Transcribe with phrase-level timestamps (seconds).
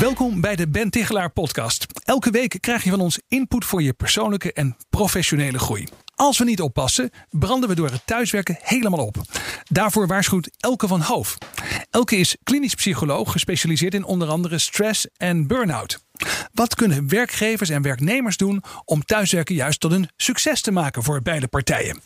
[0.00, 1.86] Welkom bij de Ben Tichelaar podcast.
[2.06, 5.88] Elke week krijg je van ons input voor je persoonlijke en professionele groei.
[6.14, 9.16] Als we niet oppassen, branden we door het thuiswerken helemaal op.
[9.64, 11.38] Daarvoor waarschuwt Elke van Hoof.
[11.90, 15.98] Elke is klinisch psycholoog, gespecialiseerd in onder andere stress en burn-out.
[16.52, 21.22] Wat kunnen werkgevers en werknemers doen om thuiswerken juist tot een succes te maken voor
[21.22, 22.00] beide partijen?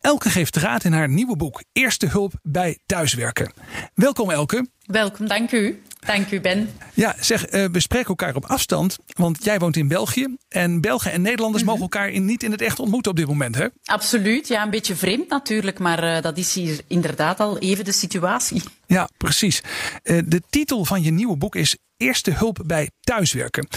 [0.00, 3.52] Elke geeft raad in haar nieuwe boek Eerste hulp bij thuiswerken.
[3.94, 4.66] Welkom Elke.
[4.86, 5.82] Welkom, dank u.
[6.06, 6.70] Dank u, Ben.
[6.94, 10.36] Ja, zeg, uh, we spreken elkaar op afstand, want jij woont in België.
[10.48, 11.78] En Belgen en Nederlanders mm -hmm.
[11.78, 13.66] mogen elkaar in, niet in het echt ontmoeten op dit moment, hè?
[13.84, 17.92] Absoluut, ja, een beetje vreemd natuurlijk, maar uh, dat is hier inderdaad al even de
[17.92, 18.62] situatie.
[18.86, 19.62] Ja, precies.
[20.02, 23.68] Uh, de titel van je nieuwe boek is Eerste hulp bij thuiswerken.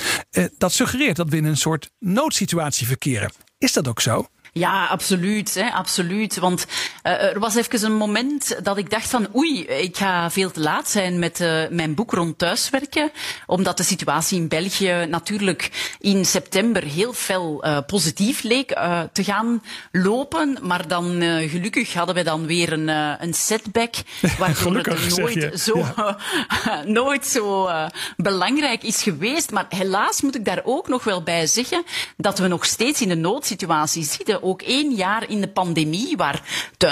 [0.58, 3.32] dat suggereert dat we in een soort noodsituatie verkeren.
[3.58, 4.28] Is dat ook zo?
[4.58, 5.54] Ja, absoluut.
[5.54, 6.38] Hè, absoluut.
[6.38, 6.66] Want
[7.08, 10.90] er was even een moment dat ik dacht van oei, ik ga veel te laat
[10.90, 13.12] zijn met uh, mijn boek rond thuiswerken.
[13.46, 18.70] Omdat de situatie in België natuurlijk in september heel fel uh, positief leek
[19.12, 20.58] te gaan lopen.
[20.62, 22.88] Maar dan gelukkig hadden we dan weer een,
[23.24, 23.94] een setback.
[24.40, 26.18] Waardoor het nooit zo, ja.
[26.86, 27.70] nooit zo
[28.18, 29.52] belangrijk is geweest.
[29.52, 31.84] Maar helaas moet ik daar ook nog wel bij zeggen
[32.18, 36.42] dat we nog steeds in een noodsituatie zitten ook één jaar in de pandemie, waar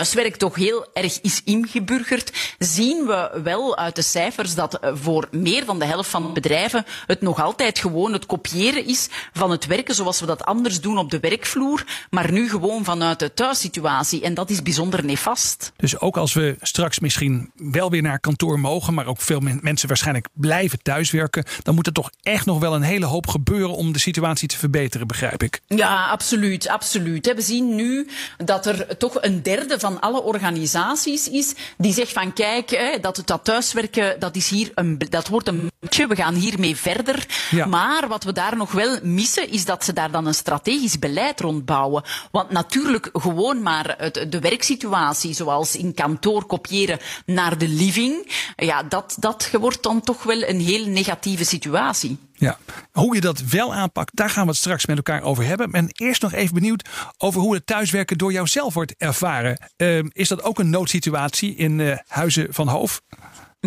[0.05, 5.65] thuiswerk toch heel erg is ingeburgerd, zien we wel uit de cijfers dat voor meer
[5.65, 9.65] dan de helft van de bedrijven het nog altijd gewoon het kopiëren is van het
[9.65, 14.21] werken zoals we dat anders doen op de werkvloer, maar nu gewoon vanuit de thuissituatie.
[14.21, 15.71] En dat is bijzonder nefast.
[15.75, 19.87] Dus ook als we straks misschien wel weer naar kantoor mogen, maar ook veel mensen
[19.87, 23.91] waarschijnlijk blijven thuiswerken, dan moet er toch echt nog wel een hele hoop gebeuren om
[23.91, 25.61] de situatie te verbeteren, begrijp ik.
[25.67, 27.33] Ja, absoluut, absoluut.
[27.35, 28.07] We zien nu
[28.37, 33.43] dat er toch een derde van alle organisaties is die zegt van kijk, dat, dat
[33.43, 37.25] thuiswerken, dat, is hier een, dat wordt een beetje, we gaan hiermee verder.
[37.51, 37.65] Ja.
[37.65, 41.39] Maar wat we daar nog wel missen, is dat ze daar dan een strategisch beleid
[41.39, 42.03] rond bouwen.
[42.31, 48.83] Want natuurlijk gewoon maar het, de werksituatie, zoals in kantoor kopiëren naar de living, ja,
[48.83, 52.17] dat, dat wordt dan toch wel een heel negatieve situatie.
[52.37, 52.57] Ja,
[52.91, 55.71] hoe je dat wel aanpakt, daar gaan we het straks met elkaar over hebben.
[55.71, 59.59] En eerst nog even benieuwd over hoe het thuiswerken door jouzelf wordt ervaren.
[59.77, 63.01] Uh, is dat ook een noodsituatie in uh, Huizen van Hoof?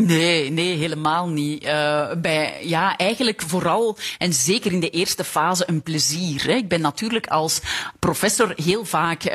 [0.06, 1.64] Nee, nee, helemaal niet.
[1.64, 6.42] Uh, bij, ja, eigenlijk vooral en zeker in de eerste fase een plezier.
[6.46, 6.52] Hè.
[6.52, 7.60] Ik ben natuurlijk als
[7.98, 9.32] professor heel vaak uh,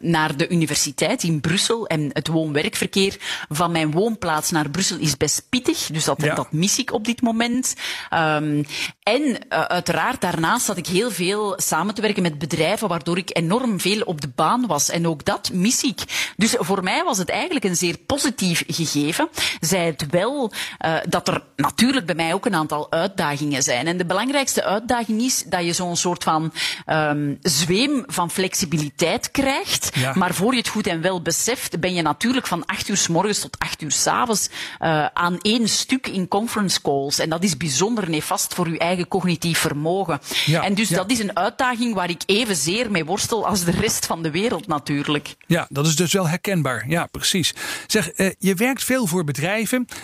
[0.00, 3.16] naar de universiteit in Brussel en het woon-werkverkeer
[3.48, 5.86] van mijn woonplaats naar Brussel is best pittig.
[5.86, 6.34] Dus dat, ja.
[6.34, 7.74] dat mis ik op dit moment.
[8.14, 8.64] Um,
[9.02, 13.36] en uh, uiteraard daarnaast zat ik heel veel samen te werken met bedrijven waardoor ik
[13.36, 14.90] enorm veel op de baan was.
[14.90, 16.32] En ook dat mis ik.
[16.36, 19.28] Dus voor mij was het eigenlijk een zeer positief gegeven.
[19.60, 19.77] Zij
[20.10, 20.52] wel
[20.86, 23.86] uh, dat er natuurlijk bij mij ook een aantal uitdagingen zijn.
[23.86, 26.52] En de belangrijkste uitdaging is dat je zo'n soort van
[26.86, 29.90] um, zweem van flexibiliteit krijgt.
[29.94, 30.12] Ja.
[30.14, 33.08] Maar voor je het goed en wel beseft, ben je natuurlijk van acht uur s
[33.08, 34.48] morgens tot acht uur s avonds
[34.80, 37.18] uh, aan één stuk in conference calls.
[37.18, 40.20] En dat is bijzonder nefast voor je eigen cognitief vermogen.
[40.46, 40.96] Ja, en dus ja.
[40.96, 44.66] dat is een uitdaging waar ik evenzeer mee worstel als de rest van de wereld
[44.66, 45.36] natuurlijk.
[45.46, 46.84] Ja, dat is dus wel herkenbaar.
[46.88, 47.54] Ja, precies.
[47.86, 49.57] Zeg, uh, je werkt veel voor bedrijven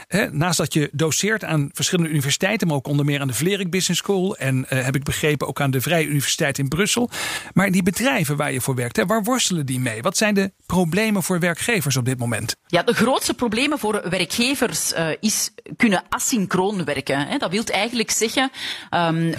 [0.07, 3.71] Hè, naast dat je doseert aan verschillende universiteiten, maar ook onder meer aan de Vlerik
[3.71, 7.11] Business School en uh, heb ik begrepen ook aan de Vrije Universiteit in Brussel.
[7.53, 10.03] Maar die bedrijven waar je voor werkt, hè, waar worstelen die mee?
[10.03, 12.57] Wat zijn de problemen voor werkgevers op dit moment?
[12.67, 17.27] Ja, de grootste problemen voor werkgevers uh, is kunnen asynchroon werken.
[17.27, 17.39] Hè.
[17.39, 18.51] Dat wil eigenlijk zeggen,
[18.91, 19.35] um,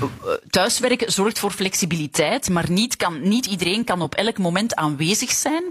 [0.49, 5.63] thuiswerken zorgt voor flexibiliteit, maar niet, kan, niet iedereen kan op elk moment aanwezig zijn.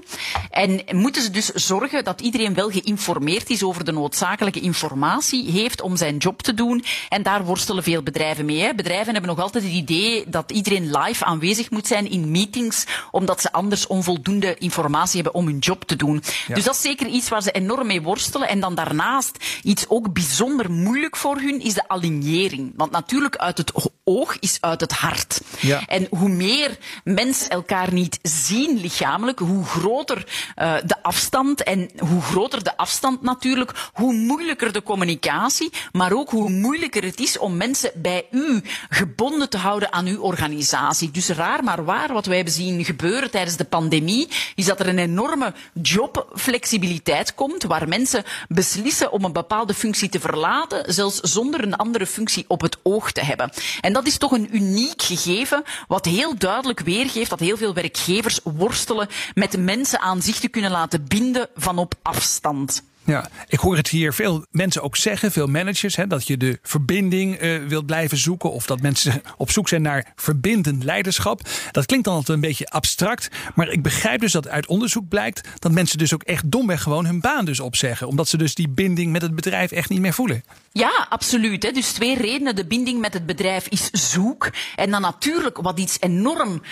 [0.51, 3.93] En moeten ze dus zorgen dat iedereen wel geïnformeerd is over de
[4.35, 6.85] noodzakelijke informatie heeft om zijn job te doen.
[7.09, 8.61] En daar worstelen veel bedrijven mee.
[8.61, 8.75] Hè.
[8.75, 13.41] Bedrijven hebben nog altijd het idee dat iedereen live aanwezig moet zijn in meetings, omdat
[13.41, 16.23] ze anders onvoldoende informatie hebben om hun job te doen.
[16.47, 16.55] Ja.
[16.55, 18.49] Dus dat is zeker iets waar ze enorm mee worstelen.
[18.49, 22.73] En dan daarnaast iets ook bijzonder moeilijk voor hun is de alignering.
[22.77, 23.73] Want natuurlijk uit het
[24.05, 25.41] oog is uit het hart.
[25.61, 25.83] Ja.
[25.87, 31.63] En hoe meer mensen elkaar niet zien lichamelijk, hoe groter uh, de afstand.
[31.63, 37.21] En hoe groter de afstand natuurlijk, hoe moeilijker de communicatie, maar ook hoe moeilijker het
[37.21, 41.11] is om mensen bij u gebonden te houden aan uw organisatie.
[41.11, 44.89] Dus raar maar waar, wat wij hebben zien gebeuren tijdens de pandemie, is dat er
[44.89, 51.63] een enorme jobflexibiliteit komt, waar mensen beslissen om een bepaalde functie te verlaten, zelfs zonder
[51.63, 53.51] een andere functie op het oog te hebben.
[53.81, 58.41] En dat is toch een uniek gegeven, wat heel duidelijk weergeeft dat heel veel werkgevers
[58.43, 62.83] worstelen met mensen aan zich te kunnen laten binden van op afstand.
[63.05, 66.59] Ja, ik hoor het hier veel mensen ook zeggen, veel managers, hè, dat je de
[66.63, 71.41] verbinding uh, wilt blijven zoeken of dat mensen op zoek zijn naar verbindend leiderschap.
[71.71, 75.49] Dat klinkt dan altijd een beetje abstract, maar ik begrijp dus dat uit onderzoek blijkt
[75.59, 78.69] dat mensen dus ook echt domweg gewoon hun baan dus opzeggen, omdat ze dus die
[78.69, 80.45] binding met het bedrijf echt niet meer voelen.
[80.73, 81.63] Ja, absoluut.
[81.63, 81.71] Hè.
[81.71, 82.57] Dus twee redenen.
[82.57, 84.51] De binding met het bedrijf is zoek.
[84.77, 86.63] En dan natuurlijk wat iets enorm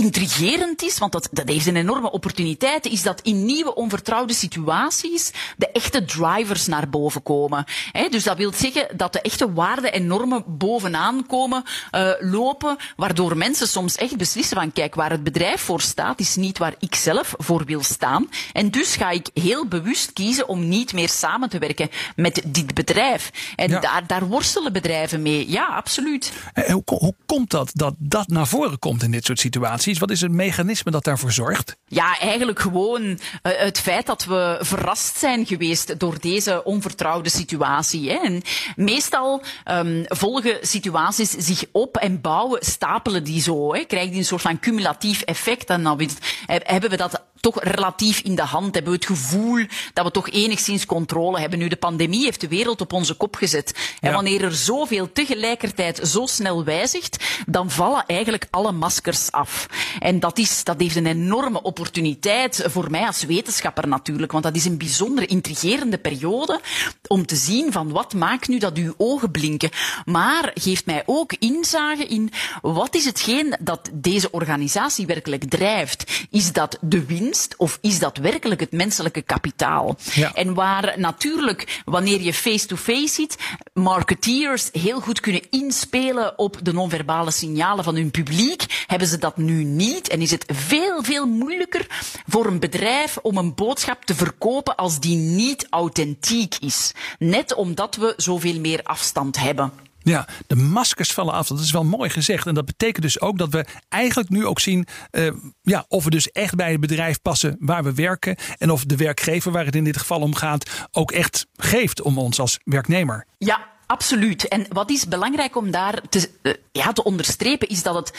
[0.00, 5.32] intrigerend is, want dat, dat heeft een enorme opportuniteit, is dat in nieuwe onvertrouwde situaties
[5.56, 7.64] de echte drivers naar boven komen.
[7.92, 12.76] He, dus dat wil zeggen dat de echte waarden en normen bovenaan komen uh, lopen,
[12.96, 16.74] waardoor mensen soms echt beslissen van kijk, waar het bedrijf voor staat, is niet waar
[16.78, 18.28] ik zelf voor wil staan.
[18.52, 22.74] En dus ga ik heel bewust kiezen om niet meer samen te werken met dit
[22.74, 23.30] bedrijf.
[23.56, 23.80] En ja.
[23.80, 25.50] daar, daar worstelen bedrijven mee.
[25.50, 26.32] Ja, absoluut.
[26.66, 29.84] hoe, hoe komt dat dat dat naar voren komt in dit soort situaties?
[29.94, 31.76] Wat is het mechanisme dat daarvoor zorgt?
[31.88, 38.18] Ja, eigenlijk gewoon uh, het feit dat we verrast zijn geweest door deze onvertrouwde situatie.
[38.18, 38.42] En
[38.76, 43.72] meestal um, volgen situaties zich op en bouwen, stapelen die zo.
[43.72, 43.78] Hè.
[43.78, 45.68] Je een soort van cumulatief effect.
[45.68, 46.00] En dan
[46.46, 47.22] hebben we dat
[47.52, 48.74] toch relatief in de hand.
[48.74, 51.58] Hebben we het gevoel dat we toch enigszins controle hebben.
[51.58, 53.72] Nu, de pandemie heeft de wereld op onze kop gezet.
[53.76, 54.08] Ja.
[54.08, 59.66] En wanneer er zoveel tegelijkertijd zo snel wijzigt, dan vallen eigenlijk alle maskers af.
[59.98, 64.32] En dat, is, dat heeft een enorme opportuniteit voor mij als wetenschapper natuurlijk.
[64.32, 66.60] Want dat is een bijzonder intrigerende periode
[67.06, 69.70] om te zien van wat maakt nu dat uw ogen blinken.
[70.04, 72.32] Maar geeft mij ook inzage in
[72.62, 76.26] wat is hetgeen dat deze organisatie werkelijk drijft.
[76.30, 77.34] Is dat de winst?
[77.56, 79.96] Of is dat werkelijk het menselijke kapitaal?
[80.14, 80.34] Ja.
[80.34, 83.36] En waar natuurlijk, wanneer je face-to-face ziet,
[83.72, 89.36] marketeers heel goed kunnen inspelen op de non-verbale signalen van hun publiek, hebben ze dat
[89.36, 91.86] nu niet en is het veel, veel moeilijker
[92.26, 96.92] voor een bedrijf om een boodschap te verkopen als die niet authentiek is.
[97.18, 99.85] Net omdat we zoveel meer afstand hebben.
[100.08, 101.46] Ja, de maskers vallen af.
[101.46, 102.46] Dat is wel mooi gezegd.
[102.46, 105.32] En dat betekent dus ook dat we eigenlijk nu ook zien uh,
[105.62, 108.36] ja, of we dus echt bij het bedrijf passen waar we werken.
[108.58, 112.18] En of de werkgever, waar het in dit geval om gaat, ook echt geeft om
[112.18, 113.26] ons als werknemer.
[113.38, 114.48] Ja, Absoluut.
[114.48, 118.12] En wat is belangrijk om daar te, uh, ja, te onderstrepen, is dat het,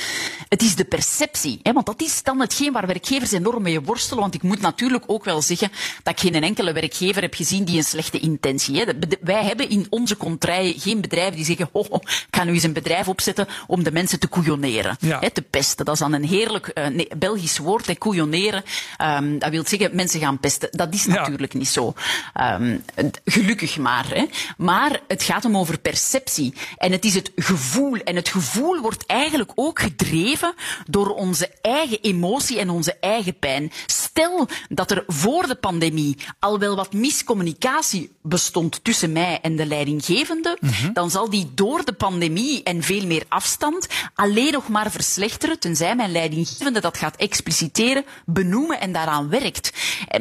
[0.50, 1.60] het is de perceptie.
[1.64, 1.74] Hè?
[1.74, 4.22] Want dat is dan hetgeen waar werkgevers enorm mee worstelen.
[4.22, 5.72] Want ik moet natuurlijk ook wel zeggen
[6.04, 8.94] dat ik geen enkele werkgever heb gezien die een slechte intentie heeft.
[9.22, 12.64] Wij hebben in onze contraien geen bedrijven die zeggen, oh, oh, ik ga nu eens
[12.64, 14.98] een bedrijf opzetten om de mensen te couilloneren.
[15.00, 15.20] Ja.
[15.20, 15.86] Hè, te pesten.
[15.86, 18.64] Dat is dan een heerlijk uh, nee, Belgisch woord, hè, couilloneren.
[19.02, 20.70] Um, dat wil zeggen, mensen gaan pesten.
[20.72, 21.60] Dat is natuurlijk ja.
[21.60, 21.94] niet zo.
[22.42, 22.84] Um,
[23.26, 24.08] gelukkig maar.
[24.10, 24.26] Hè.
[24.58, 26.54] Maar het gaat om over perceptie.
[26.78, 27.98] En het is het gevoel.
[27.98, 30.54] En het gevoel wordt eigenlijk ook gedreven
[30.90, 33.72] door onze eigen emotie en onze eigen pijn.
[33.86, 39.66] Stel dat er voor de pandemie al wel wat miscommunicatie bestond tussen mij en de
[39.66, 40.94] leidinggevende, mm -hmm.
[40.94, 45.96] dan zal die door de pandemie en veel meer afstand alleen nog maar verslechteren, tenzij
[45.96, 49.72] mijn leidinggevende dat gaat expliciteren, benoemen en daaraan werkt.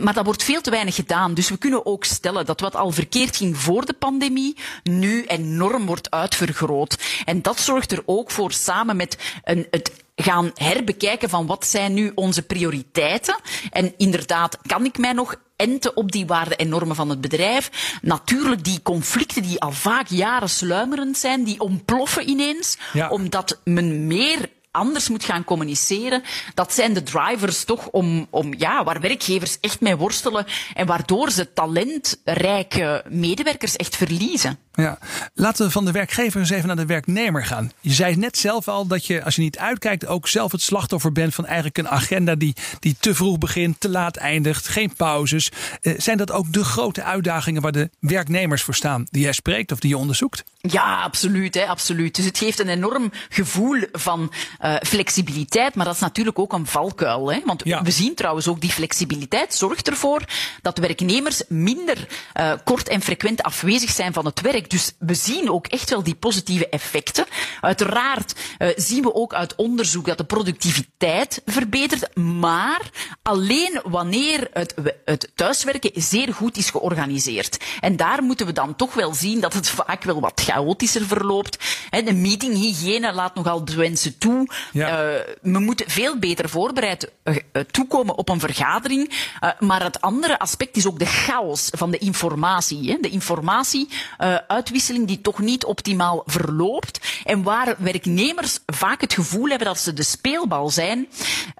[0.00, 1.34] Maar dat wordt veel te weinig gedaan.
[1.34, 5.86] Dus we kunnen ook stellen dat wat al verkeerd ging voor de pandemie, nu enorm
[5.86, 6.98] wordt uitvergroot.
[7.24, 11.94] En dat zorgt er ook voor, samen met een, het gaan herbekijken van wat zijn
[11.94, 13.36] nu onze prioriteiten.
[13.70, 17.98] En inderdaad, kan ik mij nog enten op die waarden en normen van het bedrijf.
[18.02, 23.08] Natuurlijk die conflicten die al vaak jaren sluimerend zijn, die ontploffen ineens, ja.
[23.08, 26.22] omdat men meer anders moet gaan communiceren.
[26.54, 31.30] Dat zijn de drivers toch om, om ja, waar werkgevers echt mee worstelen en waardoor
[31.30, 34.58] ze talentrijke medewerkers echt verliezen.
[34.76, 34.98] Ja,
[35.34, 37.70] laten we van de werkgever eens even naar de werknemer gaan.
[37.80, 41.12] Je zei net zelf al dat je, als je niet uitkijkt, ook zelf het slachtoffer
[41.12, 45.50] bent van eigenlijk een agenda die, die te vroeg begint, te laat eindigt, geen pauzes.
[45.82, 49.72] Uh, zijn dat ook de grote uitdagingen waar de werknemers voor staan, die jij spreekt
[49.72, 50.44] of die je onderzoekt?
[50.60, 52.14] Ja, absoluut, hè, absoluut.
[52.14, 54.32] Dus het geeft een enorm gevoel van
[54.66, 57.32] uh, flexibiliteit, maar dat is natuurlijk ook een valkuil.
[57.32, 57.40] Hè?
[57.44, 57.82] Want ja.
[57.82, 60.22] we zien trouwens ook die flexibiliteit zorgt ervoor
[60.62, 62.06] dat werknemers minder
[62.40, 64.70] uh, kort en frequent afwezig zijn van het werk.
[64.70, 67.24] Dus we zien ook echt wel die positieve effecten.
[67.60, 72.90] Uiteraard uh, zien we ook uit onderzoek dat de productiviteit verbetert, maar
[73.22, 77.64] alleen wanneer het, het thuiswerken zeer goed is georganiseerd.
[77.80, 81.58] En daar moeten we dan toch wel zien dat het vaak wel wat chaotischer verloopt.
[81.90, 84.48] De meetinghygiëne laat nogal de wensen toe.
[84.72, 84.88] Ja.
[84.88, 87.36] Uh, we moeten veel beter voorbereid uh,
[87.70, 89.08] toekomen op een vergadering.
[89.40, 93.00] Uh, maar het andere aspect is ook de chaos van de informatie.
[93.00, 97.00] De informatieuitwisseling die toch niet optimaal verloopt.
[97.24, 101.08] En waar werknemers vaak het gevoel hebben dat ze de speelbal zijn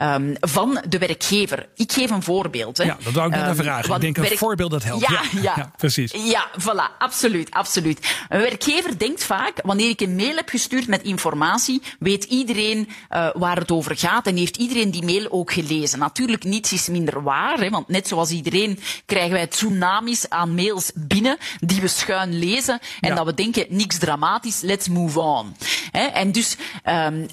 [0.03, 1.69] um, van de werkgever.
[1.75, 2.77] Ik geef een voorbeeld.
[2.77, 2.85] Hè.
[2.85, 3.95] Ja, dat wou ik net um, vragen.
[3.95, 5.09] Ik denk een voorbeeld dat helpt.
[5.09, 6.13] Ja, ja, ja, precies.
[6.13, 8.17] Ja, voilà, absoluut, absoluut.
[8.29, 13.29] Een werkgever denkt vaak, wanneer ik een mail heb gestuurd met informatie, weet iedereen uh,
[13.35, 15.99] waar het over gaat en heeft iedereen die mail ook gelezen.
[15.99, 20.91] Natuurlijk, niets is minder waar, hè, want net zoals iedereen krijgen wij tsunamis aan mails
[20.95, 23.15] binnen die we schuin lezen en ja.
[23.15, 25.57] dat we denken, niks dramatisch, let's move on.
[25.93, 26.57] En dus...
[26.85, 27.27] Um,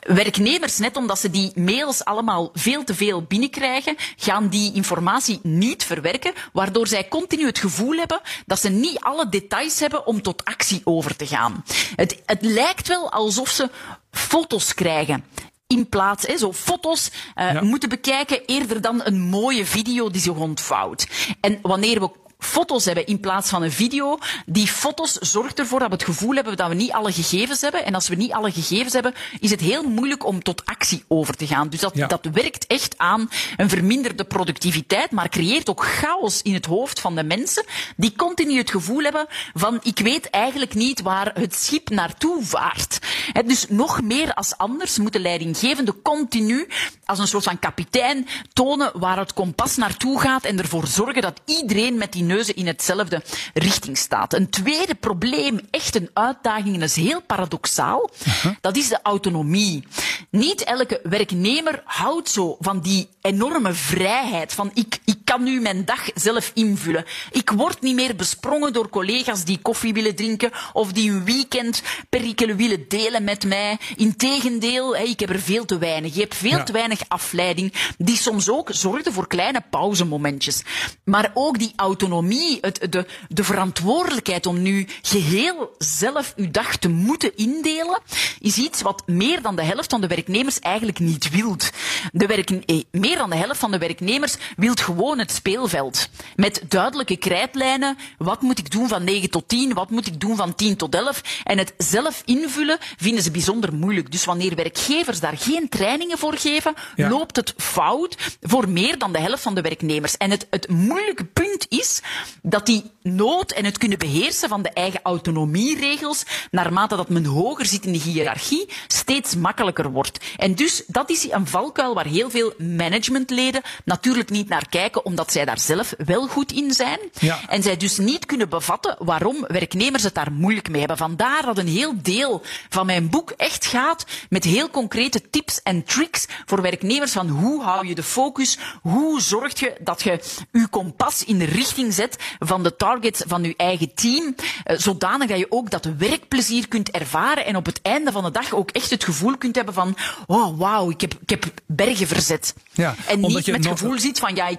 [0.00, 5.84] werknemers, net omdat ze die mails allemaal veel te veel binnenkrijgen, gaan die informatie niet
[5.84, 10.44] verwerken, waardoor zij continu het gevoel hebben dat ze niet alle details hebben om tot
[10.44, 11.64] actie over te gaan.
[11.96, 13.70] Het, het lijkt wel alsof ze
[14.10, 15.24] foto's krijgen
[15.66, 17.62] in plaats, hè, zo foto's uh, ja.
[17.62, 21.08] moeten bekijken eerder dan een mooie video die zich ontvouwt.
[21.40, 24.18] En wanneer we foto's hebben in plaats van een video.
[24.46, 27.84] Die foto's zorgt ervoor dat we het gevoel hebben dat we niet alle gegevens hebben.
[27.84, 31.36] En als we niet alle gegevens hebben, is het heel moeilijk om tot actie over
[31.36, 31.68] te gaan.
[31.68, 32.06] Dus dat, ja.
[32.06, 37.14] dat werkt echt aan een verminderde productiviteit, maar creëert ook chaos in het hoofd van
[37.14, 37.64] de mensen
[37.96, 42.98] die continu het gevoel hebben van ik weet eigenlijk niet waar het schip naartoe vaart.
[43.32, 46.68] He, dus nog meer als anders moeten leidinggevende continu
[47.04, 51.40] als een soort van kapitein tonen waar het kompas naartoe gaat en ervoor zorgen dat
[51.44, 53.22] iedereen met die neuzen in hetzelfde
[53.54, 54.34] richting staat.
[54.34, 58.52] Een tweede probleem, echt een uitdaging, en dat is heel paradoxaal, uh-huh.
[58.60, 59.84] dat is de autonomie.
[60.30, 65.84] Niet elke werknemer houdt zo van die enorme vrijheid, van ik, ik kan nu mijn
[65.84, 67.04] dag zelf invullen.
[67.30, 71.82] Ik word niet meer besprongen door collega's die koffie willen drinken of die een weekend
[72.08, 73.78] perikelen willen delen met mij.
[73.96, 76.14] Integendeel, ik heb er veel te weinig.
[76.14, 76.62] Je hebt veel ja.
[76.62, 80.62] te weinig afleiding, die soms ook zorgde voor kleine pauzemomentjes.
[81.04, 82.17] Maar ook die autonomie,
[82.60, 88.00] het, de, de verantwoordelijkheid om nu geheel zelf uw dag te moeten indelen,
[88.40, 91.70] is iets wat meer dan de helft van de werknemers eigenlijk niet wilt.
[92.12, 92.26] De
[92.66, 96.08] eh, meer dan de helft van de werknemers wilt gewoon het speelveld.
[96.36, 97.98] Met duidelijke krijtlijnen.
[98.18, 99.74] Wat moet ik doen van 9 tot 10?
[99.74, 101.22] Wat moet ik doen van 10 tot 11?
[101.44, 104.10] En het zelf invullen vinden ze bijzonder moeilijk.
[104.10, 107.08] Dus wanneer werkgevers daar geen trainingen voor geven, ja.
[107.08, 110.16] loopt het fout voor meer dan de helft van de werknemers.
[110.16, 112.00] En het, het moeilijke punt is
[112.42, 117.66] dat die nood en het kunnen beheersen van de eigen autonomieregels, naarmate dat men hoger
[117.66, 120.18] zit in de hiërarchie, steeds makkelijker wordt.
[120.36, 125.32] En dus dat is een valkuil waar heel veel managementleden natuurlijk niet naar kijken, omdat
[125.32, 126.98] zij daar zelf wel goed in zijn.
[127.18, 127.40] Ja.
[127.48, 130.96] En zij dus niet kunnen bevatten waarom werknemers het daar moeilijk mee hebben.
[130.96, 135.84] Vandaar dat een heel deel van mijn boek echt gaat met heel concrete tips en
[135.84, 140.20] tricks voor werknemers van hoe hou je de focus, hoe zorg je dat je
[140.52, 141.94] je kompas in de richting
[142.38, 147.46] van de targets van je eigen team, zodanig dat je ook dat werkplezier kunt ervaren
[147.46, 150.58] en op het einde van de dag ook echt het gevoel kunt hebben van, oh
[150.58, 152.54] wauw, ik heb, ik heb bergen verzet.
[152.72, 153.78] Ja, en niet met het nog...
[153.78, 154.58] gevoel ziet van, ja, ik,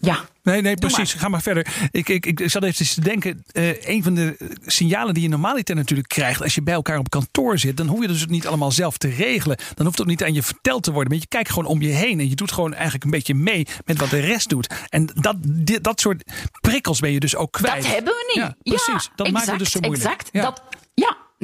[0.00, 0.28] ja.
[0.42, 1.12] Nee, nee, precies.
[1.12, 1.22] Maar.
[1.22, 1.66] Ga maar verder.
[1.90, 3.44] Ik, ik, ik zat even te denken.
[3.52, 6.42] Uh, een van de signalen die je normaliter natuurlijk krijgt.
[6.42, 7.76] als je bij elkaar op kantoor zit.
[7.76, 9.56] dan hoef je dus niet allemaal zelf te regelen.
[9.56, 11.10] Dan hoeft het ook niet aan je verteld te worden.
[11.12, 12.20] Maar je kijkt gewoon om je heen.
[12.20, 14.74] en je doet gewoon eigenlijk een beetje mee met wat de rest doet.
[14.88, 15.36] En dat,
[15.82, 16.22] dat soort
[16.60, 17.82] prikkels ben je dus ook kwijt.
[17.82, 18.44] Dat hebben we niet.
[18.44, 19.04] Ja, precies.
[19.04, 20.04] Ja, dat exact, maakt het dus zo moeilijk.
[20.04, 20.28] Exact.
[20.32, 20.42] Ja.
[20.42, 20.62] Dat,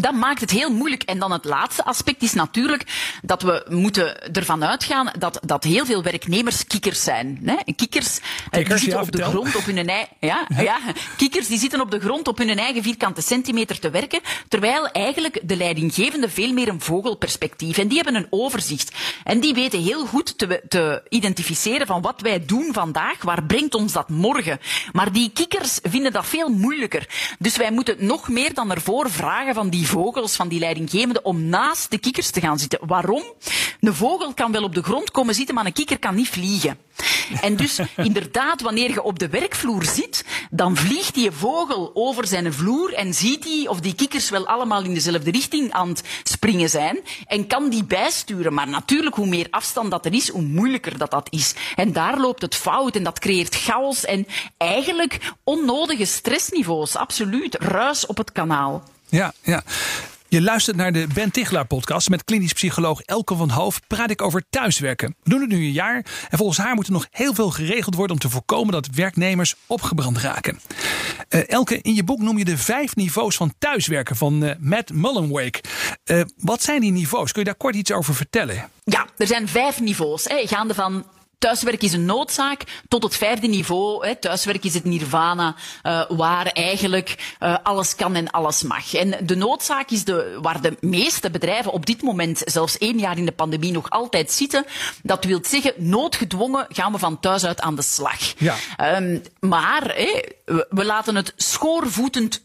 [0.00, 1.02] dat maakt het heel moeilijk.
[1.02, 2.84] En dan het laatste aspect is natuurlijk
[3.22, 7.40] dat we moeten ervan uitgaan dat, dat heel veel werknemers kikkers zijn.
[7.44, 7.54] Hè?
[7.76, 10.08] Kikkers, kikkers die zitten ja, op de grond op hun eigen...
[10.20, 10.60] Ja, ja.
[10.60, 10.78] ja,
[11.16, 15.40] kikkers die zitten op de grond op hun eigen vierkante centimeter te werken, terwijl eigenlijk
[15.42, 17.78] de leidinggevende veel meer een vogelperspectief.
[17.78, 18.94] En die hebben een overzicht.
[19.24, 23.74] En die weten heel goed te, te identificeren van wat wij doen vandaag, waar brengt
[23.74, 24.58] ons dat morgen.
[24.92, 27.34] Maar die kikkers vinden dat veel moeilijker.
[27.38, 31.42] Dus wij moeten nog meer dan ervoor vragen van die vogels, van die leidinggevende, om
[31.42, 32.78] naast de kikkers te gaan zitten.
[32.86, 33.22] Waarom?
[33.80, 36.78] Een vogel kan wel op de grond komen zitten, maar een kikker kan niet vliegen.
[37.40, 42.52] En dus inderdaad, wanneer je op de werkvloer zit, dan vliegt die vogel over zijn
[42.52, 46.70] vloer en ziet hij of die kikkers wel allemaal in dezelfde richting aan het springen
[46.70, 48.54] zijn en kan die bijsturen.
[48.54, 51.54] Maar natuurlijk, hoe meer afstand dat er is, hoe moeilijker dat dat is.
[51.74, 54.26] En daar loopt het fout en dat creëert chaos en
[54.56, 56.96] eigenlijk onnodige stressniveaus.
[56.96, 57.54] Absoluut.
[57.54, 58.82] Ruis op het kanaal.
[59.08, 59.62] Ja, ja.
[60.28, 63.80] Je luistert naar de Ben Tichelaar podcast met klinisch psycholoog Elke van Hoof.
[63.86, 65.16] Praat ik over thuiswerken.
[65.22, 67.94] We doen het nu een jaar en volgens haar moet er nog heel veel geregeld
[67.94, 70.60] worden om te voorkomen dat werknemers opgebrand raken.
[71.28, 74.92] Uh, Elke, in je boek noem je de vijf niveaus van thuiswerken van uh, Matt
[74.92, 75.60] Mullenweg.
[76.04, 77.32] Uh, wat zijn die niveaus?
[77.32, 78.70] Kun je daar kort iets over vertellen?
[78.84, 80.24] Ja, er zijn vijf niveaus.
[80.24, 81.04] Hè, gaande van
[81.38, 84.06] Thuiswerk is een noodzaak tot het vijfde niveau.
[84.06, 84.16] Hè.
[84.16, 88.94] Thuiswerk is het nirvana, uh, waar eigenlijk uh, alles kan en alles mag.
[88.94, 93.18] En de noodzaak is de, waar de meeste bedrijven op dit moment, zelfs één jaar
[93.18, 94.64] in de pandemie, nog altijd zitten.
[95.02, 98.18] Dat wil zeggen, noodgedwongen gaan we van thuis uit aan de slag.
[98.38, 98.56] Ja.
[98.96, 102.44] Um, maar hè, we, we laten het schoorvoetend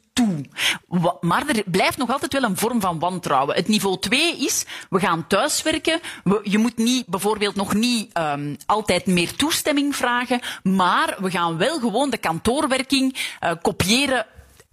[1.22, 3.56] Maar er blijft nog altijd wel een vorm van wantrouwen.
[3.56, 6.00] Het niveau 2 is, we gaan thuiswerken.
[6.24, 11.58] We, je moet niet, bijvoorbeeld nog niet um, altijd meer toestemming vragen, maar we gaan
[11.58, 14.26] wel gewoon de kantoorwerking uh, kopiëren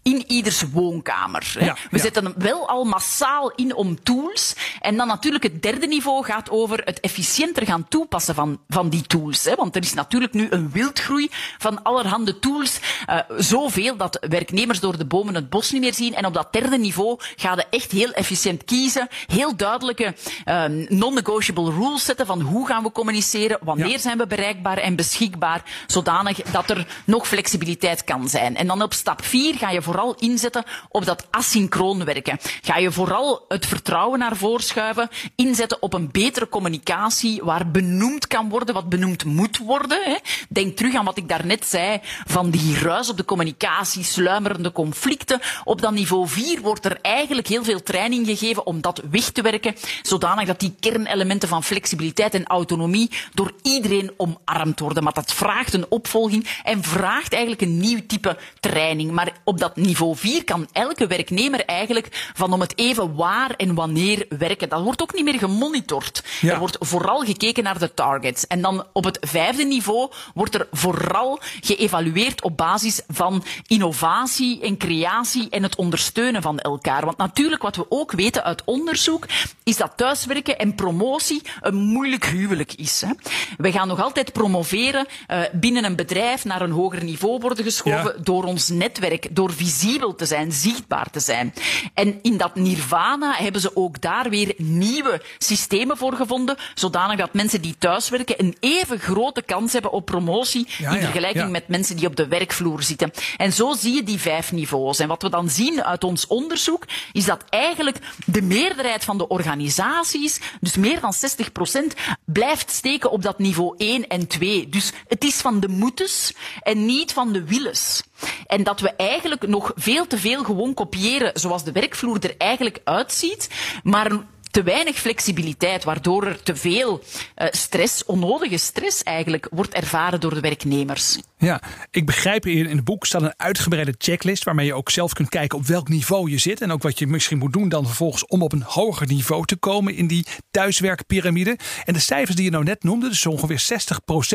[0.03, 1.57] in ieders woonkamer.
[1.61, 2.03] Ja, we ja.
[2.03, 4.55] zetten hem wel al massaal in om tools.
[4.81, 9.03] En dan natuurlijk het derde niveau gaat over het efficiënter gaan toepassen van, van die
[9.03, 9.45] tools.
[9.45, 9.55] Hè.
[9.55, 11.29] Want er is natuurlijk nu een wildgroei
[11.59, 12.79] van allerhande tools.
[13.11, 16.15] Uh, zoveel dat werknemers door de bomen het bos niet meer zien.
[16.15, 19.09] En op dat derde niveau gaan we echt heel efficiënt kiezen.
[19.27, 20.15] Heel duidelijke
[20.45, 23.99] uh, non-negotiable rules zetten van hoe gaan we communiceren, wanneer ja.
[23.99, 28.57] zijn we bereikbaar en beschikbaar, zodanig dat er nog flexibiliteit kan zijn.
[28.57, 32.39] En dan op stap 4 ga je vooral inzetten op dat asynchroon werken.
[32.63, 38.27] Ga je vooral het vertrouwen naar voren schuiven, inzetten op een betere communicatie waar benoemd
[38.27, 40.03] kan worden wat benoemd moet worden.
[40.05, 40.17] Hè.
[40.49, 45.41] Denk terug aan wat ik daarnet zei van die ruis op de communicatie, sluimerende conflicten.
[45.65, 49.43] Op dat niveau 4 wordt er eigenlijk heel veel training gegeven om dat weg te
[49.43, 55.03] werken, zodanig dat die kernelementen van flexibiliteit en autonomie door iedereen omarmd worden.
[55.03, 59.11] Maar dat vraagt een opvolging en vraagt eigenlijk een nieuw type training.
[59.11, 63.75] Maar op dat niveau 4 kan elke werknemer eigenlijk van om het even waar en
[63.75, 64.69] wanneer werken.
[64.69, 66.25] Dat wordt ook niet meer gemonitord.
[66.41, 66.53] Ja.
[66.53, 68.47] Er wordt vooral gekeken naar de targets.
[68.47, 74.77] En dan op het vijfde niveau wordt er vooral geëvalueerd op basis van innovatie en
[74.77, 77.05] creatie en het ondersteunen van elkaar.
[77.05, 79.27] Want natuurlijk, wat we ook weten uit onderzoek,
[79.65, 83.01] is dat thuiswerken en promotie een moeilijk huwelijk is.
[83.01, 83.13] Hè.
[83.57, 88.15] We gaan nog altijd promoveren uh, binnen een bedrijf naar een hoger niveau worden geschoven
[88.17, 88.23] ja.
[88.23, 91.55] door ons netwerk, door visibel te zijn, zichtbaar te zijn.
[91.95, 97.35] En in dat nirvana hebben ze ook daar weer nieuwe systemen voor gevonden, zodanig dat
[97.35, 101.69] mensen die thuiswerken een even grote kans hebben op promotie ja, in vergelijking ja, met
[101.69, 103.11] mensen die op de werkvloer zitten.
[103.37, 104.99] En zo zie je die vijf niveaus.
[104.99, 109.29] En wat we dan zien uit ons onderzoek, is dat eigenlijk de meerderheid van de
[109.29, 114.69] organisaties, dus meer dan 60 procent, blijft steken op dat niveau 1 en 2.
[114.69, 118.03] Dus het is van de moetes en niet van de willens.
[118.47, 122.81] En dat we eigenlijk nog veel te veel gewoon kopiëren zoals de werkvloer er eigenlijk
[122.85, 123.51] uitziet,
[123.83, 124.11] maar
[124.59, 127.03] te weinig flexibiliteit, waardoor er te veel
[127.37, 131.19] uh, stress, onnodige stress eigenlijk, wordt ervaren door de werknemers.
[131.37, 135.13] Ja, ik begrijp hier in het boek staat een uitgebreide checklist waarmee je ook zelf
[135.13, 137.87] kunt kijken op welk niveau je zit en ook wat je misschien moet doen dan
[137.87, 141.59] vervolgens om op een hoger niveau te komen in die thuiswerkpyramide.
[141.85, 143.67] En de cijfers die je nou net noemde, dus ongeveer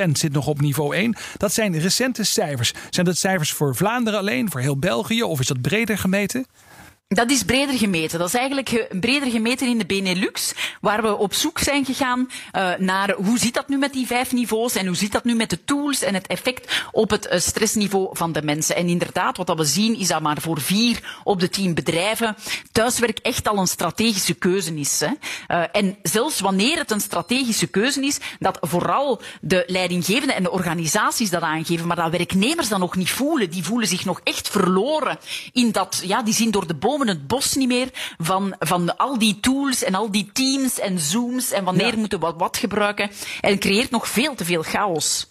[0.07, 2.73] 60% zit nog op niveau 1, dat zijn recente cijfers.
[2.89, 6.45] Zijn dat cijfers voor Vlaanderen alleen, voor heel België of is dat breder gemeten?
[7.07, 8.19] Dat is breder gemeten.
[8.19, 12.71] Dat is eigenlijk breder gemeten in de Benelux, waar we op zoek zijn gegaan uh,
[12.77, 15.49] naar hoe zit dat nu met die vijf niveaus en hoe zit dat nu met
[15.49, 18.75] de tools en het effect op het uh, stressniveau van de mensen.
[18.75, 22.35] En inderdaad, wat dat we zien is dat maar voor vier op de tien bedrijven
[22.71, 24.99] thuiswerk echt al een strategische keuze is.
[24.99, 25.07] Hè.
[25.07, 30.51] Uh, en zelfs wanneer het een strategische keuze is, dat vooral de leidinggevenden en de
[30.51, 33.49] organisaties dat aangeven, maar dat werknemers dat nog niet voelen.
[33.49, 35.17] Die voelen zich nog echt verloren
[35.51, 39.17] in dat, ja, die zien door de bomen het bos niet meer van, van al
[39.17, 41.97] die tools en al die teams en zooms en wanneer ja.
[41.97, 43.11] moeten we wat, wat gebruiken.
[43.41, 45.27] En creëert nog veel te veel chaos.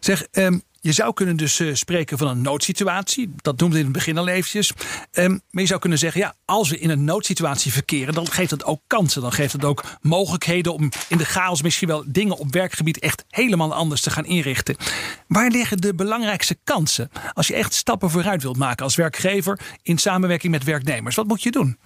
[0.00, 3.34] Zeg, um, je zou kunnen dus uh, spreken van een noodsituatie.
[3.36, 4.72] Dat noemde in het begin al eventjes.
[5.12, 8.50] Um, maar je zou kunnen zeggen, ja, als we in een noodsituatie verkeren, dan geeft
[8.50, 9.22] dat ook kansen.
[9.22, 13.24] Dan geeft het ook mogelijkheden om in de chaos misschien wel dingen op werkgebied echt
[13.28, 14.76] helemaal anders te gaan inrichten.
[15.26, 19.98] Waar liggen de belangrijkste kansen als je echt stappen vooruit wilt maken als werkgever in
[19.98, 21.14] samenwerking met werknemers?
[21.14, 21.78] Wat moet je doen?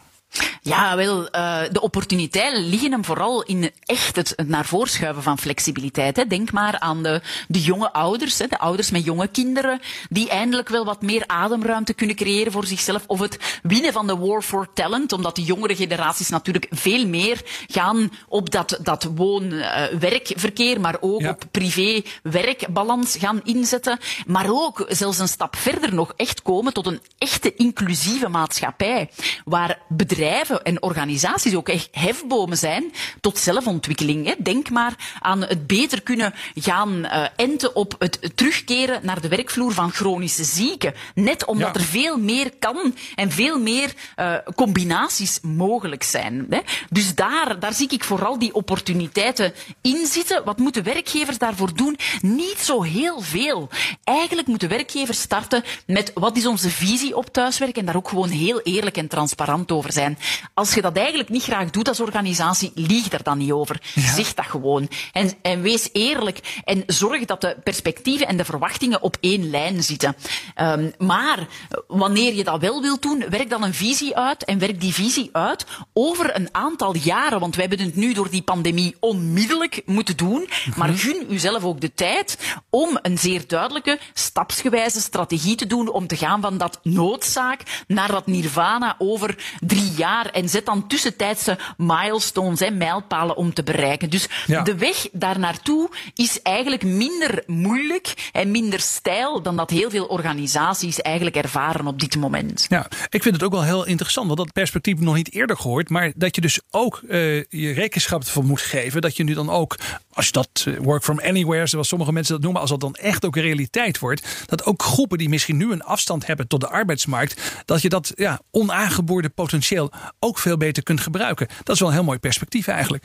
[0.62, 5.38] Ja, wel, uh, de opportuniteiten liggen hem vooral in echt het, naar voren schuiven van
[5.38, 6.16] flexibiliteit.
[6.16, 6.26] Hè.
[6.26, 10.68] Denk maar aan de, de jonge ouders, hè, de ouders met jonge kinderen, die eindelijk
[10.68, 13.04] wel wat meer ademruimte kunnen creëren voor zichzelf.
[13.06, 17.42] Of het winnen van de war for talent, omdat de jongere generaties natuurlijk veel meer
[17.66, 21.30] gaan op dat, dat woon-werkverkeer, uh, maar ook ja.
[21.30, 23.98] op privé-werkbalans gaan inzetten.
[24.26, 29.10] Maar ook zelfs een stap verder nog echt komen tot een echte inclusieve maatschappij,
[29.44, 34.26] waar bedrijven en organisaties ook echt hefbomen zijn tot zelfontwikkeling.
[34.26, 34.34] Hè.
[34.38, 39.72] Denk maar aan het beter kunnen gaan uh, enten op het terugkeren naar de werkvloer
[39.72, 40.94] van chronische zieken.
[41.14, 41.80] Net omdat ja.
[41.80, 46.46] er veel meer kan en veel meer uh, combinaties mogelijk zijn.
[46.50, 46.60] Hè.
[46.90, 50.44] Dus daar, daar zie ik vooral die opportuniteiten in zitten.
[50.44, 51.98] Wat moeten werkgevers daarvoor doen?
[52.20, 53.68] Niet zo heel veel.
[54.04, 58.28] Eigenlijk moeten werkgevers starten met wat is onze visie op thuiswerken en daar ook gewoon
[58.28, 60.07] heel eerlijk en transparant over zijn.
[60.54, 63.80] Als je dat eigenlijk niet graag doet als organisatie, lieg er dan niet over.
[63.94, 64.14] Ja.
[64.14, 64.88] Zeg dat gewoon.
[65.12, 66.62] En, en wees eerlijk.
[66.64, 70.16] En zorg dat de perspectieven en de verwachtingen op één lijn zitten.
[70.56, 71.46] Um, maar
[71.86, 74.44] wanneer je dat wel wilt doen, werk dan een visie uit.
[74.44, 77.40] En werk die visie uit over een aantal jaren.
[77.40, 80.48] Want wij hebben het nu door die pandemie onmiddellijk moeten doen.
[80.76, 82.38] Maar gun uzelf ook de tijd
[82.70, 85.88] om een zeer duidelijke, stapsgewijze strategie te doen.
[85.88, 90.86] Om te gaan van dat noodzaak naar dat nirvana over drie jaar en zet dan
[90.86, 94.10] tussentijdse milestones, hè, mijlpalen om te bereiken.
[94.10, 94.62] Dus ja.
[94.62, 100.04] de weg daar naartoe is eigenlijk minder moeilijk en minder stijl dan dat heel veel
[100.04, 102.66] organisaties eigenlijk ervaren op dit moment.
[102.68, 105.88] Ja, ik vind het ook wel heel interessant, want dat perspectief nog niet eerder gehoord,
[105.88, 109.50] maar dat je dus ook uh, je rekenschap ervan moet geven, dat je nu dan
[109.50, 109.76] ook,
[110.18, 112.94] als je dat uh, work from anywhere, zoals sommige mensen dat noemen, als dat dan
[112.94, 116.68] echt ook realiteit wordt, dat ook groepen die misschien nu een afstand hebben tot de
[116.68, 121.48] arbeidsmarkt, dat je dat ja, onaangeboorde potentieel ook veel beter kunt gebruiken.
[121.62, 123.04] Dat is wel een heel mooi perspectief eigenlijk.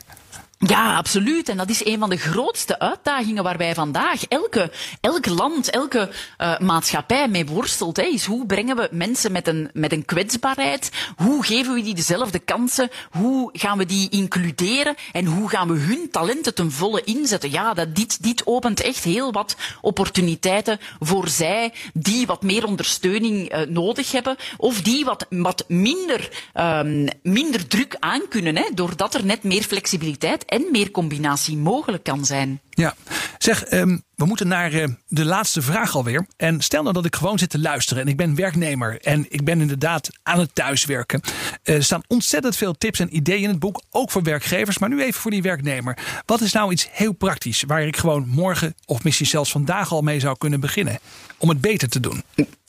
[0.67, 1.49] Ja, absoluut.
[1.49, 4.71] En dat is een van de grootste uitdagingen waar wij vandaag elke,
[5.01, 7.97] elk land, elke uh, maatschappij mee worstelt.
[7.97, 10.91] Hè, is hoe brengen we mensen met een, met een kwetsbaarheid?
[11.15, 12.89] Hoe geven we die dezelfde kansen?
[13.11, 14.95] Hoe gaan we die includeren?
[15.11, 17.51] En hoe gaan we hun talenten ten volle inzetten?
[17.51, 23.55] Ja, dat, dit, dit opent echt heel wat opportuniteiten voor zij die wat meer ondersteuning
[23.55, 24.35] uh, nodig hebben.
[24.57, 28.55] Of die wat, wat minder, um, minder druk aankunnen.
[28.55, 32.61] Hè, doordat er net meer flexibiliteit en meer combinatie mogelijk kan zijn.
[32.69, 32.95] Ja,
[33.37, 36.27] zeg, um, we moeten naar uh, de laatste vraag alweer.
[36.37, 39.43] En stel nou dat ik gewoon zit te luisteren en ik ben werknemer en ik
[39.43, 41.21] ben inderdaad aan het thuiswerken.
[41.63, 44.89] Uh, er staan ontzettend veel tips en ideeën in het boek, ook voor werkgevers, maar
[44.89, 45.97] nu even voor die werknemer.
[46.25, 50.01] Wat is nou iets heel praktisch waar ik gewoon morgen of misschien zelfs vandaag al
[50.01, 50.99] mee zou kunnen beginnen
[51.37, 52.23] om het beter te doen?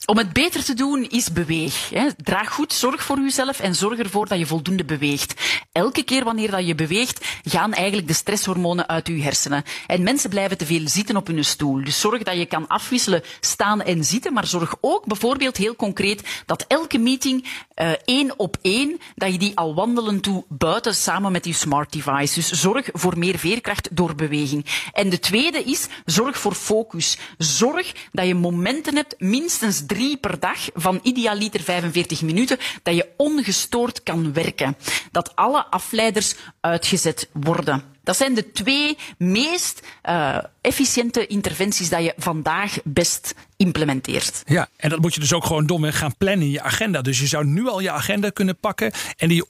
[0.05, 1.89] Om het beter te doen is beweeg.
[1.89, 2.09] Hè.
[2.17, 5.33] Draag goed zorg voor jezelf en zorg ervoor dat je voldoende beweegt.
[5.71, 9.63] Elke keer wanneer dat je beweegt, gaan eigenlijk de stresshormonen uit je hersenen.
[9.87, 11.44] En mensen blijven te veel zitten op hun
[11.83, 14.33] Dus zorg dat je kan afwisselen staan en zitten.
[14.33, 17.43] Maar zorg ook bijvoorbeeld heel concreet dat elke meeting
[17.75, 21.91] uh, één op één, dat je die al wandelen toe buiten samen met je smart
[21.91, 22.33] device.
[22.33, 24.65] Dus zorg voor meer veerkracht door beweging.
[24.93, 27.17] En de tweede is, zorg voor focus.
[27.37, 33.09] Zorg dat je momenten hebt, minstens drie per dag, van idealiter 45 minuten, dat je
[33.17, 34.77] ongestoord kan werken.
[35.11, 37.94] Dat alle afleiders uitgezet worden.
[38.05, 44.41] Dat zijn de twee meest uh, efficiënte interventies dat je vandaag best implementeert.
[44.45, 47.01] Ja, en dat moet je dus ook gewoon domweg gaan plannen in je agenda.
[47.01, 49.45] Dus je zou nu al je agenda kunnen pakken en die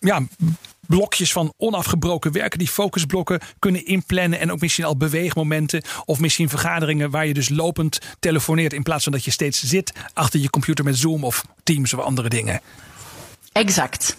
[0.00, 0.22] ja,
[0.86, 4.40] blokjes van onafgebroken werken, die focusblokken kunnen inplannen.
[4.40, 8.72] En ook misschien al beweegmomenten of misschien vergaderingen waar je dus lopend telefoneert.
[8.72, 12.00] In plaats van dat je steeds zit achter je computer met Zoom of Teams of
[12.00, 12.60] andere dingen.
[13.52, 14.16] Exact.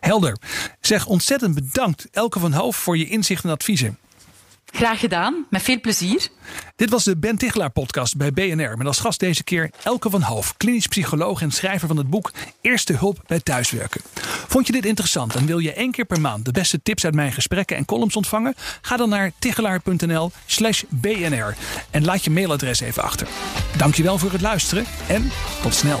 [0.00, 0.36] Helder.
[0.80, 3.98] Zeg ontzettend bedankt Elke van Hoof voor je inzicht en adviezen.
[4.76, 6.28] Graag gedaan, met veel plezier.
[6.76, 8.76] Dit was de Ben Tichelaar podcast bij BNR.
[8.76, 12.32] Met als gast deze keer Elke van Hoof, klinisch psycholoog en schrijver van het boek
[12.60, 14.00] Eerste Hulp bij Thuiswerken.
[14.48, 17.14] Vond je dit interessant en wil je één keer per maand de beste tips uit
[17.14, 18.54] mijn gesprekken en columns ontvangen?
[18.80, 21.56] Ga dan naar tichelaar.nl slash BNR
[21.90, 23.28] en laat je mailadres even achter.
[23.76, 25.30] Dankjewel voor het luisteren en
[25.62, 26.00] tot snel.